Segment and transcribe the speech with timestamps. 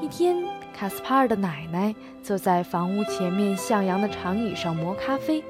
[0.00, 0.42] 一天，
[0.72, 5.44] 卡斯帕尔的奶奶坐在房屋前面向阳的长椅上磨咖啡。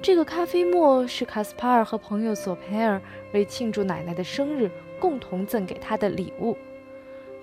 [0.00, 3.02] 这个咖啡沫是卡斯帕尔和朋友索佩尔
[3.34, 6.56] 为庆祝奶奶的生日共同赠给他的礼物。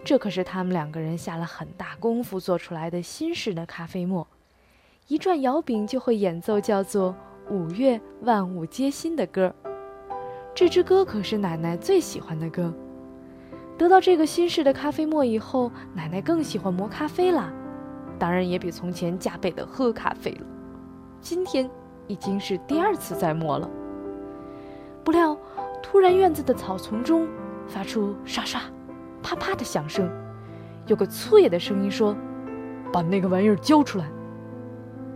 [0.05, 4.25] 这可是他们两个人下了很大功夫做出来的新式的咖啡沫。
[5.07, 7.13] 一转摇柄就会演奏叫做
[7.53, 9.53] 《五月万物皆新》的歌。
[10.53, 12.73] 这支歌可是奶奶最喜欢的歌。
[13.77, 17.51] 得到这个新式的咖啡沫以后，奶奶更喜欢磨咖啡啦，
[18.17, 20.45] 当然也比从前加倍的喝咖啡了。
[21.19, 21.69] 今天
[22.07, 23.69] 已经是第二次在磨了。
[25.03, 25.37] 不料，
[25.83, 27.27] 突然院子的草丛中
[27.67, 28.61] 发出刷刷、
[29.21, 30.09] 啪啪的响声，
[30.87, 32.15] 有个粗野的声音说
[32.93, 34.05] ：“把那个玩意儿交出来！”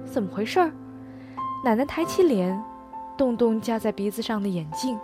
[0.03, 0.59] 怎么回事？
[1.63, 2.61] 奶奶抬起脸，
[3.17, 4.97] 动动夹在鼻子上的眼镜。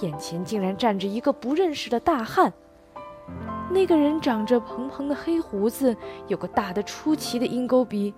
[0.00, 2.52] 眼前竟然站着一个不认识的大汉。
[3.70, 8.14] 那个人长着蓬蓬的黑胡子，有个大的出奇的鹰钩鼻，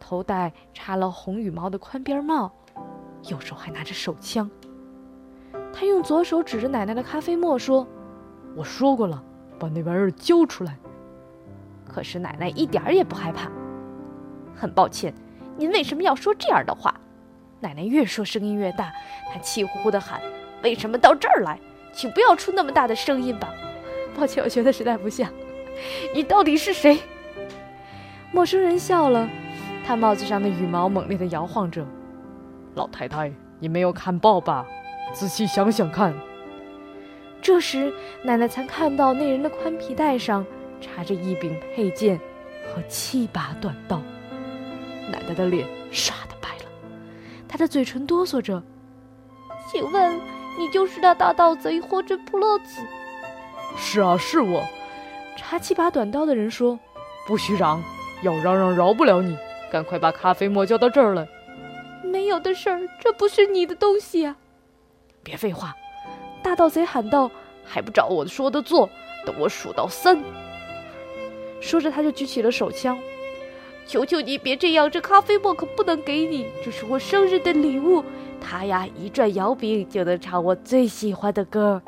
[0.00, 2.50] 头戴插了红羽毛的宽边帽，
[3.28, 4.50] 右手还拿着手枪。
[5.72, 7.86] 他用左手指着奶奶的咖啡沫说
[8.56, 9.22] ：“我说过了，
[9.58, 10.78] 把那玩意儿交出来。”
[11.86, 13.50] 可是奶奶一点儿也不害怕。
[14.54, 15.14] 很抱歉，
[15.56, 16.94] 您为什么要说这样的话？
[17.60, 18.92] 奶奶越说声音越大，
[19.32, 20.20] 她气呼呼地喊。
[20.62, 21.58] 为什么到这儿来？
[21.90, 23.52] 请不要出那么大的声音吧！
[24.16, 25.28] 抱歉，我觉得实在不像。
[26.14, 27.00] 你到底是谁？
[28.30, 29.28] 陌生人笑了，
[29.84, 31.84] 他帽子上的羽毛猛烈地摇晃着。
[32.74, 34.66] 老太太，你没有看报吧？
[35.12, 36.14] 仔细想想看。
[37.40, 40.44] 这时，奶奶才看到那人的宽皮带上
[40.80, 42.20] 插着一柄佩剑
[42.68, 44.00] 和七把短刀。
[45.10, 46.70] 奶奶的脸唰的白了，
[47.48, 48.62] 她的嘴唇哆嗦着。
[49.72, 50.37] 请问？
[50.58, 52.82] 你就是那大盗贼霍真普洛子？
[53.76, 54.62] 是啊，是我。
[55.36, 56.76] 插七把短刀的人说
[57.24, 57.80] ：“不许嚷，
[58.22, 59.38] 要嚷嚷饶不了你。
[59.70, 61.26] 赶快把咖啡沫交到这儿来。”
[62.02, 64.36] 没有的事儿，这不是你的东西啊！
[65.22, 65.76] 别废话！
[66.42, 67.30] 大盗贼喊道
[67.64, 68.90] ：“还不照我说的做？
[69.24, 70.20] 等我数到三。”
[71.60, 72.98] 说着，他就举起了手枪。
[73.86, 78.04] 求求你别这样，这咖啡沫可不能给你，这是我生日的礼物。
[78.40, 81.82] 他呀，一转摇柄就能唱我最喜欢的歌，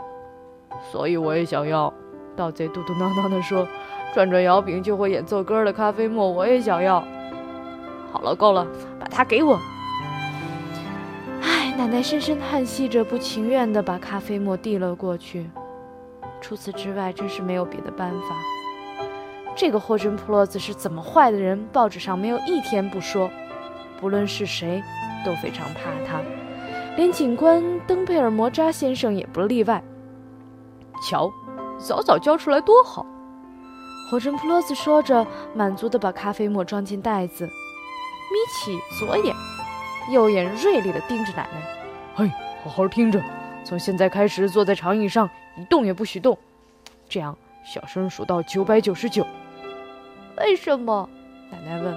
[0.91, 1.93] 所以我也想要。
[2.37, 3.67] 盗贼嘟嘟囔囔地说
[4.15, 7.03] ：“转转摇柄就会演奏歌的咖啡沫，我也想要。”
[8.13, 8.67] 好了，够了，
[8.99, 9.59] 把它给我。
[11.43, 15.51] 唉，奶奶深深叹息着，不情愿地把咖啡沫递了过去。
[16.41, 18.37] 除此之外，真是没有别的办法。
[19.55, 21.67] 这个霍真普洛兹是怎么坏的人？
[21.73, 23.31] 报纸上没有一天不说，
[24.01, 24.83] 不论是谁。
[25.23, 26.19] 都非常怕他，
[27.01, 29.83] 连警官登贝尔摩扎先生也不例外。
[31.03, 31.33] 瞧，
[31.79, 33.07] 早早交出来多好！
[34.11, 37.53] 火神普洛斯说着，满足地把咖啡沫装进袋子，眯
[38.53, 39.35] 起左眼，
[40.13, 41.63] 右眼锐利地盯着奶奶。
[42.15, 42.31] 嘿，
[42.63, 43.19] 好好听着，
[43.65, 46.37] 从现在开始坐在长椅上，一动也不许动，
[47.09, 47.35] 这样
[47.65, 49.27] 小声数到九百九十九。
[50.37, 51.09] 为什么？
[51.51, 51.97] 奶奶问。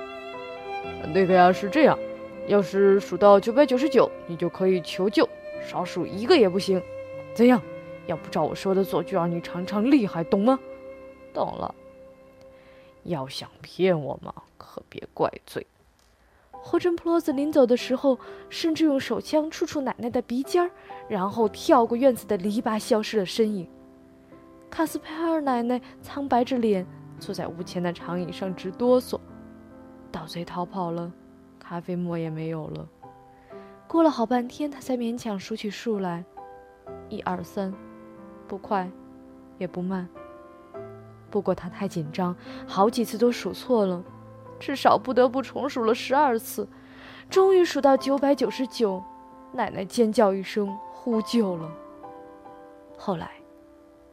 [1.14, 2.00] 那个呀，是这样。
[2.48, 5.28] 要是数到九百九十九，你就可以求救，
[5.62, 6.81] 少数一个也不行。
[7.34, 7.62] 怎样？
[8.06, 10.59] 要不照我说的做，就让你尝尝厉害，懂吗？
[11.34, 11.74] 懂了。
[13.03, 15.66] 要想骗我嘛，可别怪罪。
[16.52, 20.70] 霍真普罗斯临走的时候，甚至用手枪触触奶奶的鼻尖儿，
[21.08, 23.68] 然后跳过院子的篱笆，消失了身影。
[24.70, 26.86] 卡斯佩尔奶奶苍白着脸，
[27.20, 29.20] 坐在屋前的长椅上直哆嗦。
[30.12, 31.12] 盗贼逃跑了。
[31.63, 32.88] 咖啡沫也没有了。
[33.88, 36.24] 过了好半天，他才勉强数起数来，
[37.09, 37.74] 一二三，
[38.47, 38.90] 不快，
[39.57, 40.07] 也不慢。
[41.29, 42.35] 不过他太紧张，
[42.68, 44.03] 好几次都数错了，
[44.59, 46.68] 至少不得不重数了十二次。
[47.29, 49.02] 终于数到九百九十九，
[49.53, 51.72] 奶奶尖叫一声，呼救了。
[52.97, 53.31] 后来，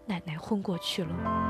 [0.07, 1.50] 奶奶昏过去了。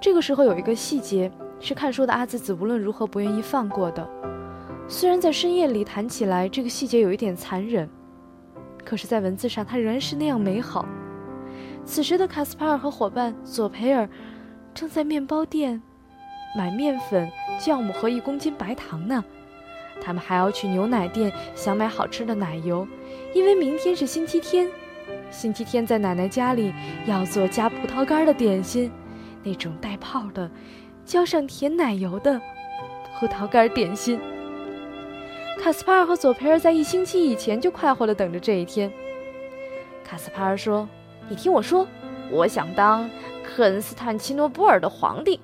[0.00, 4.08] 这个时候有一个细节是看书的阿紫子无论如何不愿意放过的。
[4.86, 7.88] 虽然在深夜里谈起来，这个细节有一点残忍，
[8.84, 10.86] 可是，在文字上它仍然是那样美好。
[11.84, 14.08] 此时的卡斯帕尔和伙伴索培尔
[14.72, 15.82] 正在面包店
[16.56, 17.28] 买面粉、
[17.58, 19.22] 酵母和一公斤白糖呢。
[20.00, 22.86] 他们还要去牛奶店想买好吃的奶油，
[23.34, 24.68] 因为明天是星期天。
[25.30, 26.72] 星期天在奶奶家里
[27.04, 28.90] 要做加葡萄干的点心。
[29.42, 30.50] 那种带泡的、
[31.04, 32.40] 浇上甜奶油的
[33.18, 34.20] 葡萄干点心。
[35.60, 38.90] 卡斯帕尔和佐培尔在一星期以前就快活地等着这一天。
[40.04, 40.88] 卡斯帕尔说
[41.28, 41.86] ：“你听我说，
[42.30, 43.10] 我想当
[43.44, 45.40] 克恩斯坦奇诺波尔的皇帝。”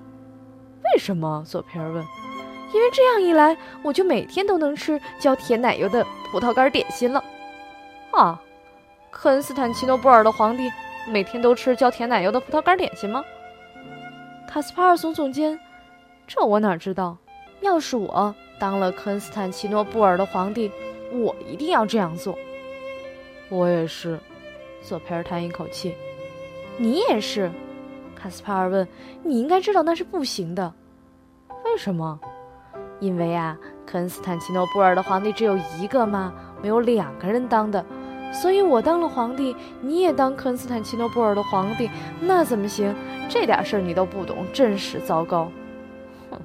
[0.95, 1.43] 为什么？
[1.45, 2.05] 索佩尔问。
[2.73, 7.23] “因为这样一来，我就每天都能吃浇甜奶油的葡萄干点心了。”
[8.13, 8.41] 啊，
[9.11, 10.71] 克恩斯坦奇诺波尔的皇帝
[11.09, 13.25] 每天都吃浇甜奶油的葡萄干点心吗？
[14.55, 15.59] 卡斯帕尔耸耸肩
[16.29, 17.17] ：“这我哪知道？
[17.61, 20.71] 要是我当了科恩斯坦奇诺布尔的皇帝，
[21.11, 22.39] 我一定要这样做。”
[23.51, 24.17] 我也是，
[24.81, 25.93] 索佩尔叹一口气。
[26.77, 27.51] 你也是，
[28.15, 28.87] 卡斯帕尔问。
[29.25, 30.73] 你应该知道那是不行的。
[31.65, 32.21] 为什么？
[33.01, 37.85] 因为啊，科恩斯坦奇诺布尔的皇帝只有一个嘛，没有两个人当的。
[38.43, 41.89] 所以我当了皇帝，你也当克恩斯坦奇诺布尔的皇帝，
[42.21, 42.95] 那怎么行？
[43.29, 45.49] 这点事儿你都不懂，真是糟糕。
[46.31, 46.39] 哼，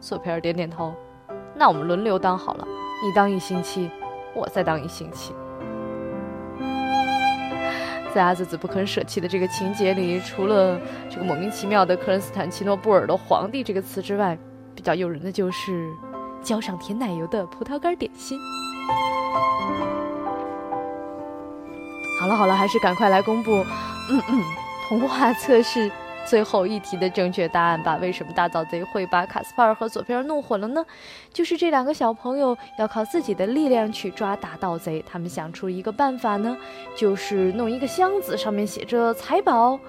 [0.00, 0.92] 索佩尔点点头。
[1.54, 2.66] 那我们轮流当好了，
[3.02, 3.90] 你当一星期，
[4.34, 5.32] 我再当一星期。
[8.14, 14.36] 在阿兹子不肯舍弃的这个情节里，除了这个莫名其妙的克恩斯坦奇诺布尔的皇帝这个词之外，
[14.74, 15.88] 比较诱人的就是
[16.42, 18.38] 浇上甜奶油的葡萄干点心。
[22.18, 23.64] 好了好了，还是赶快来公布，
[24.10, 24.42] 嗯嗯，
[24.88, 25.90] 童话测试。
[26.26, 27.96] 最后一题的正确答案吧？
[28.02, 30.84] 为什么大盗贼会把卡斯帕尔和索菲尔弄混了呢？
[31.32, 35.02] 就是这两个小朋友要靠自己的力量去抓大盗贼。
[35.10, 36.54] 他们想出一个办法呢，
[36.94, 39.80] 就是弄一个箱子，上面写着财宝，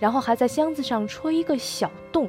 [0.00, 2.28] 然后还在箱子上戳一个小洞，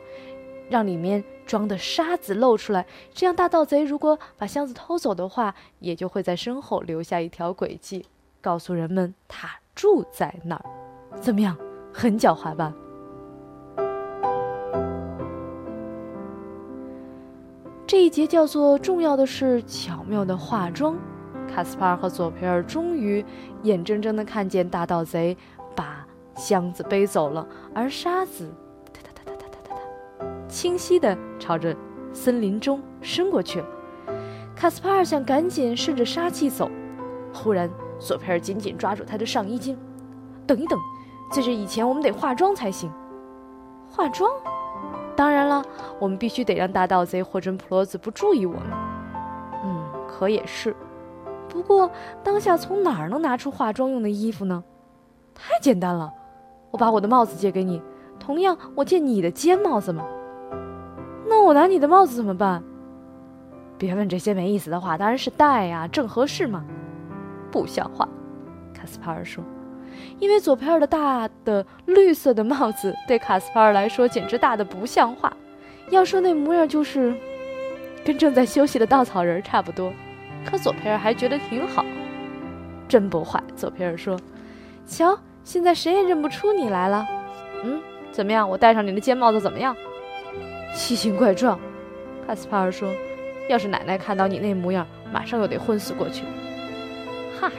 [0.70, 2.86] 让里面装的沙子露出来。
[3.12, 8.06] 这样大盗贼如果把箱子偷走的话，也就会在身后留下一条轨迹，
[8.42, 10.66] 告诉人们他住在那儿。
[11.20, 11.58] 怎么样？
[11.94, 12.74] 很狡猾吧？
[17.88, 20.96] 这一节叫做“重要的是巧妙的化妆”。
[21.50, 23.26] 卡斯帕尔和佐培尔终于
[23.64, 25.36] 眼睁睁地看见大盗贼
[25.74, 26.06] 把
[26.36, 28.54] 箱子背走了，而沙子
[28.94, 29.76] 哒哒哒哒哒哒哒
[30.20, 31.76] 哒，清晰地朝着
[32.14, 33.68] 森林中伸过去了。
[34.56, 36.70] 卡斯帕尔想赶紧顺着沙气走，
[37.34, 37.70] 忽然
[38.00, 39.78] 索佩尔紧紧抓住他的上衣襟
[40.46, 40.80] ：“等一等，
[41.32, 42.92] 在这以前我们得化妆才行。”
[43.90, 44.30] 化妆。
[45.16, 45.64] 当然了，
[46.00, 48.64] 我们必须得让大盗贼霍真普罗子不注意我们。
[49.64, 50.76] 嗯，可也是。
[51.50, 51.90] 不过
[52.24, 54.64] 当下从哪儿能拿出化妆用的衣服呢？
[55.34, 56.14] 太简单了，
[56.70, 57.82] 我把我的帽子借给你。
[58.20, 60.06] 同样，我借你的尖帽子吗？
[61.28, 62.64] 那我拿你的帽子怎么办？
[63.78, 66.64] 别问这些没意思的话，当然是戴呀，正合适嘛。
[67.58, 68.08] 不像话，
[68.72, 69.44] 卡斯帕尔说。
[70.20, 75.36] 因为佐佩尔的大的绿色的帽子对卡斯帕尔来说简直大的不像话，
[75.90, 77.16] 要说那模样就是
[78.06, 79.92] 跟正在休息的稻草人差不多。
[80.46, 81.84] 可佐佩尔还觉得挺好，
[82.88, 83.42] 真不坏。
[83.56, 84.20] 佐佩尔说
[84.86, 87.04] ：“瞧，现在谁也认不出你来了。
[87.64, 87.82] 嗯，
[88.12, 88.48] 怎么样？
[88.48, 89.76] 我戴上你的尖帽子怎么样？
[90.76, 91.60] 奇形怪状。”
[92.28, 92.94] 卡斯帕尔说
[93.50, 96.24] ：“要是奶奶看到你那模样，马上又得昏死过去。”
[97.40, 97.52] 嗨，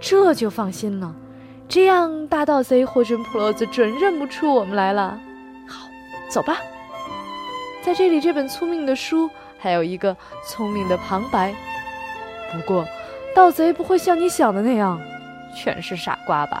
[0.00, 1.14] 这就放心了。
[1.68, 5.18] 这样，大盗贼霍准普洛兹准认不出我们来了。
[5.66, 5.88] 好，
[6.28, 6.56] 走吧。
[7.82, 10.16] 在这里，这本聪明的书还有一个
[10.46, 11.54] 聪明的旁白。
[12.52, 12.86] 不过，
[13.34, 15.00] 盗贼不会像你想的那样，
[15.54, 16.60] 全是傻瓜吧？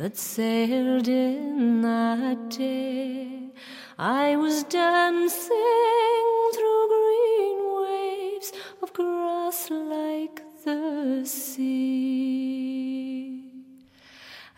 [0.00, 3.50] that sailed in that day.
[3.98, 11.92] I was dancing through green waves of grass like the sea.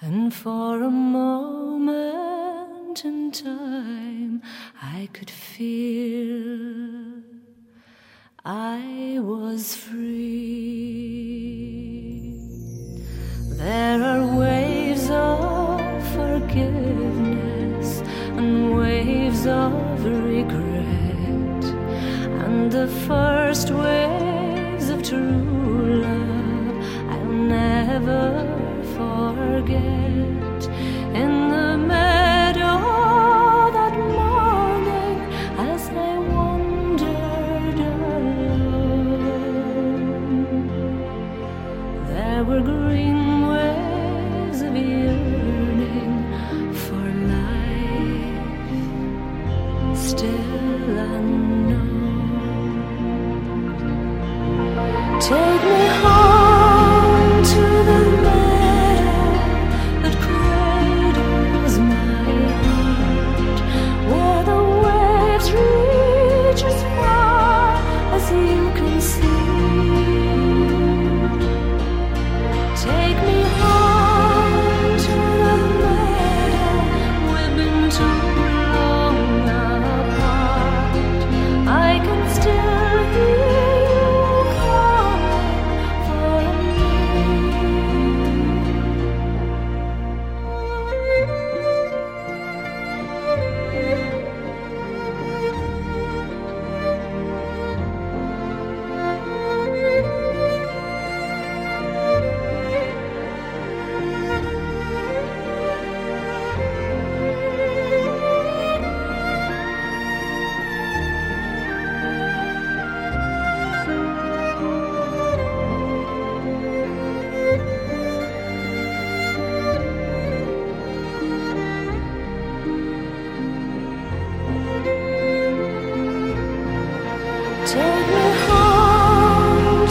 [0.00, 4.42] And for a moment in time,
[4.80, 7.20] I could feel
[8.44, 11.02] I was free.
[13.58, 14.31] There are
[19.46, 21.64] of regret
[22.46, 26.76] and the first waves of true love
[27.10, 28.46] I'll never
[28.96, 30.21] forget.
[55.22, 55.81] take me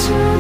[0.08, 0.31] to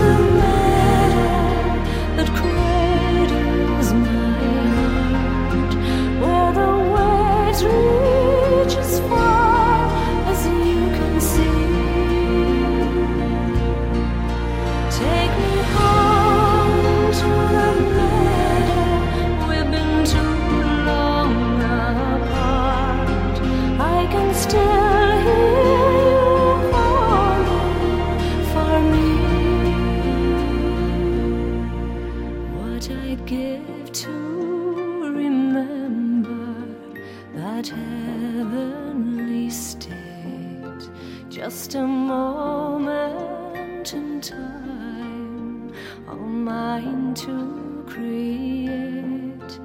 [46.41, 49.59] mind to create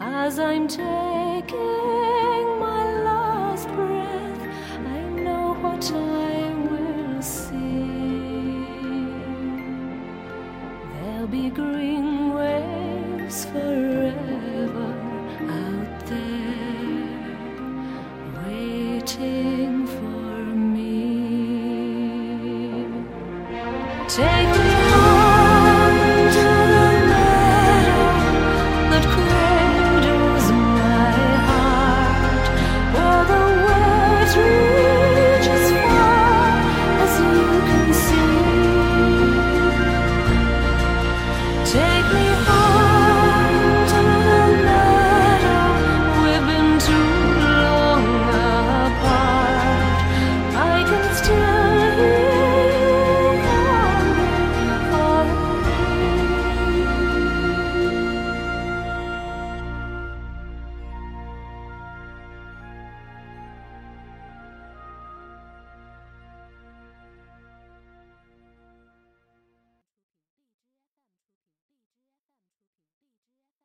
[0.00, 1.56] as I'm taking
[2.60, 4.42] my last breath.
[4.86, 7.58] I know what I will see.
[10.94, 14.94] There'll be green waves forever
[15.58, 17.08] out there,
[18.46, 20.44] waiting for
[20.74, 21.00] me.
[24.08, 24.69] Take